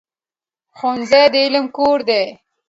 [0.77, 2.23] ښوونځی د علم کور دی.